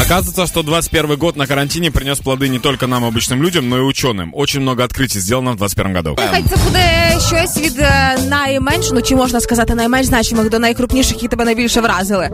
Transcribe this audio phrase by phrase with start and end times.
[0.00, 3.80] Оказывается, что 21 год на карантине принес плоды не только нам, обычным людям, но и
[3.80, 4.30] ученым.
[4.32, 6.16] Очень много открытий сделано в 21 году.
[6.30, 11.12] Хай це буде щось від е, найменш, ну чи можна сказати найменш значимих до найкрупніших,
[11.12, 12.30] які тебе найбільше вразили.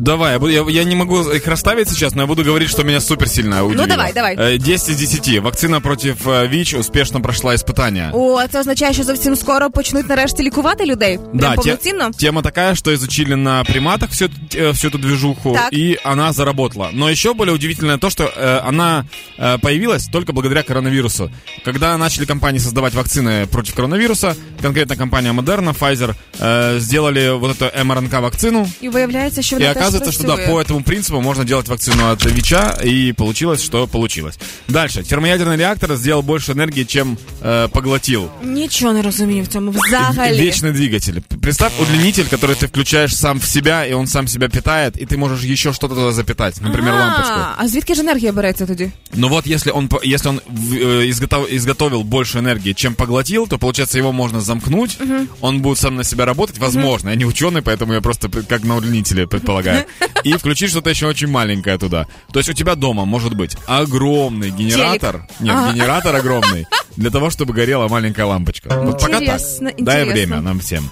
[0.00, 2.84] Давай, я, буду- я, я не могу их расставить сейчас, но я буду говорить, что
[2.84, 3.86] меня супер сильно удивило.
[3.86, 4.36] давай, давай.
[4.38, 5.38] Э, 10 из 10.
[5.42, 8.10] Вакцина против э, ВИЧ успешно прошла испытания.
[8.12, 11.16] О, це означає, що зовсім скоро почнуть нарешті лікувати людей.
[11.18, 12.10] Прям Да, те- повноцінно.
[12.18, 15.72] тема такая, что изучили на приматах всю, эту- э, всю эту движуху, Так.
[15.72, 16.90] и она заработала.
[16.92, 19.04] Но еще более удивительное то, что э, она
[19.38, 21.30] э, появилась только благодаря коронавирусу.
[21.64, 27.84] Когда начали компании создавать вакцины против коронавируса, конкретно компания Moderna, Pfizer, э, сделали вот эту
[27.84, 30.52] МРНК-вакцину, І виявляється, що и вона теж оказывается, что да, працює.
[30.54, 34.38] по этому принципу можно делать вакцину от ВИЧа, и получилось, что получилось.
[34.68, 35.02] Дальше.
[35.02, 38.28] Термоядерный реактор сделал больше энергии, чем э, поглотил.
[38.44, 40.40] Нічого не розумію в цьому взагалі.
[40.40, 41.14] Вечный двигатель.
[41.42, 45.16] Представь удлинитель, который ты включаешь сам в себя, и он сам себя питает, и ты
[45.16, 47.40] можешь еще что-то туда запитать, например, Ага, лампочку.
[47.56, 48.90] А звідки ж енергія береться тоді?
[49.14, 53.46] Но вот если он, по- если он в- э, изготов- изготовил больше энергии, чем поглотил,
[53.48, 54.98] то получается его можно замкнуть,
[55.40, 57.10] он будет сам на себя работать, возможно.
[57.10, 59.79] Я не ученый, поэтому я просто п- как на удлинителе предполагаю.
[60.23, 62.07] И включить что-то еще очень маленькое туда.
[62.31, 65.27] То есть у тебя дома может быть огромный генератор.
[65.39, 65.73] Нет, Ага.
[65.73, 66.67] генератор огромный.
[66.95, 68.69] Для того, чтобы горела маленькая лампочка.
[68.81, 69.21] Вот пока так.
[69.21, 70.89] Интересно, Дай время нам всем.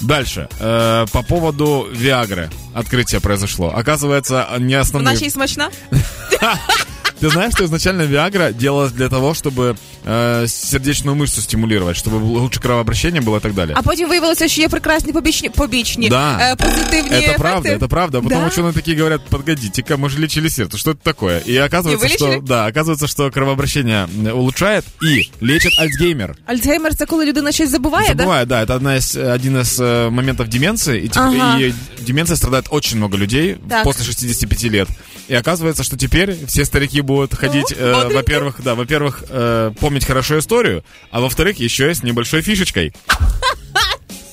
[0.00, 0.48] Дальше.
[0.60, 2.50] Э, по поводу Виагры.
[2.74, 3.72] Открытие произошло.
[3.74, 5.16] Оказывается, не основные...
[5.16, 5.70] ще й смачна?
[7.21, 12.59] Ты знаешь, что изначально Виагра делалась для того, чтобы э, сердечную мышцу стимулировать, чтобы лучше
[12.59, 13.73] кровообращение было и так далее.
[13.77, 16.37] А потім виявилося, що є прекрасні побічні, побічні Да.
[16.51, 17.35] е, позитивні Это ефекти.
[17.39, 18.17] правда, это правда.
[18.17, 18.47] А потом Да?
[18.47, 21.39] ученые такие говорят, погодите-ка, мы же лечили сердце, что это такое?
[21.49, 22.17] И оказывается, И вылечили?
[22.37, 26.35] что да, оказывается, что кровообращение м, улучшает и лечит Альцгеймер.
[26.45, 28.23] Альцгеймер це коли людина щось забуває, да?
[28.25, 30.97] Забываю, да, это одна из, э, один из э, моментов деменции.
[31.05, 31.59] И, теп- Ага.
[31.59, 33.83] и деменция страдает очень много людей Так.
[33.83, 34.87] после 65 лет.
[35.31, 40.38] И оказывается, что теперь все старики будут ходить, э, во-первых, да, во-первых, э, помнить хорошо
[40.38, 42.92] историю, а во-вторых, еще и с небольшой фишечкой.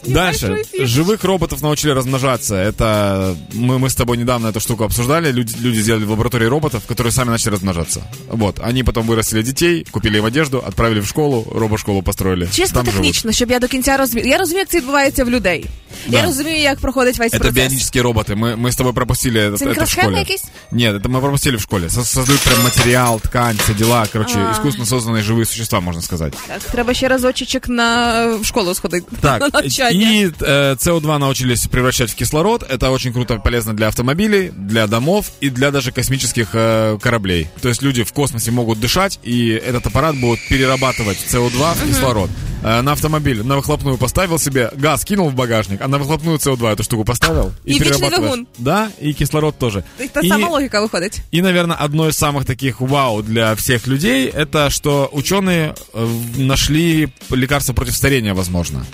[0.07, 0.47] Дальше.
[0.47, 0.87] небольшой фишечкой.
[0.87, 2.55] Живых роботов научили размножаться.
[2.57, 5.33] Это мы, мы с тобой недавно эту штуку обсуждали.
[5.33, 8.01] Люди, люди сделали в лаборатории роботов, которые сами начали размножаться.
[8.29, 8.59] Вот.
[8.69, 12.49] Они потом вырастили детей, купили им одежду, отправили в школу, робошколу построили.
[12.53, 13.01] Чисто Там живут.
[13.01, 14.29] технічно, щоб я до кінця розумію.
[14.29, 15.67] Я розумію, як це відбувається в людей.
[16.09, 16.19] Да.
[16.19, 17.55] Я розумію, як проходить весь Это процес.
[17.55, 18.35] бионические роботы.
[18.35, 20.19] Мы, мы с тобой пропустили это, Це это в мікросхеми школе.
[20.19, 20.45] якісь?
[20.73, 21.89] Нет, это мы пропустили в школе.
[21.91, 24.07] Со- Создают прям материал, ткань, все дела.
[24.13, 24.53] Короче, А.
[24.53, 26.33] искусственно созданные живые существа, можно сказать.
[26.49, 29.07] Так, треба ще разочечок на в школу сходити.
[29.23, 29.93] на Так, навчання.
[29.98, 32.64] и э, СО2 научились превращать в кислород.
[32.64, 37.48] Это очень круто и полезно для автомобилей, для домов и для даже космических э, кораблей.
[37.62, 42.30] То есть люди в космосе могут дышать, и этот аппарат будет перерабатывать СО2 в кислород.
[42.64, 46.74] Э, на автомобиль на выхлопную поставил себе, газ кинул в багажник, а на выхлопную СО2
[46.74, 47.52] эту штуку поставил.
[47.66, 48.46] И вечный перерабатываешь.
[48.58, 49.84] Да, и кислород тоже.
[50.14, 51.22] Та И- сама логіка виходить.
[51.32, 57.10] и, наверное, одно из самых таких вау для всех людей, это что ученые э, нашли
[57.32, 58.86] лекарство против старения, возможно.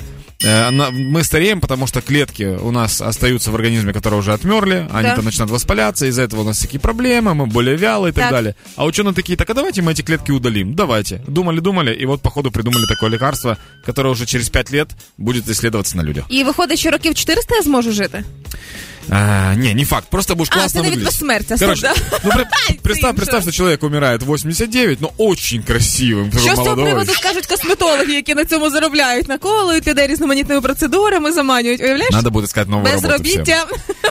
[0.44, 5.10] Э, Мы стареем, потому что клетки у нас остаются в организме, которые уже отмерли, они
[5.10, 5.16] Да.
[5.16, 8.32] там начинают воспаляться, из-за этого у нас всякие проблемы, мы более вялые и так, Так.
[8.32, 8.56] далее.
[8.76, 11.22] А ученые такие, так а давайте мы эти клетки удалим, давайте.
[11.28, 16.04] Думали-думали, и вот походу придумали такое лекарство, которое уже через 5 лет будет исследоваться на
[16.04, 16.26] людях.
[16.30, 18.24] І виходить, що років 400 я зможу жити.
[19.11, 21.07] А, не, не факт, просто будешь А, классно это ведь выглядеть.
[21.07, 22.19] бессмертие, Короче, стоп, да?
[22.25, 23.51] ну, при- Ай, представь, ты представь, что?
[23.51, 26.85] что человек умирает в 89, но очень красивым, такой Що з цього молодой.
[26.85, 31.81] приводу скажуть косметологи, які на цьому заробляють, наколують людей різноманітними процедурами, заманюють.
[31.81, 32.11] Уявляєш?
[32.13, 33.23] Надо будет искать новую работу всем.
[33.23, 33.65] Безробіття.